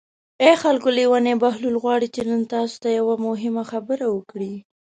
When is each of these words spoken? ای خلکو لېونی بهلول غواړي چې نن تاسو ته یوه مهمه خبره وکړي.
ای 0.43 0.53
خلکو 0.63 0.89
لېونی 0.97 1.33
بهلول 1.43 1.75
غواړي 1.83 2.07
چې 2.15 2.21
نن 2.29 2.41
تاسو 2.53 2.75
ته 2.83 2.87
یوه 2.99 3.15
مهمه 3.27 3.63
خبره 3.71 4.05
وکړي. 4.15 4.53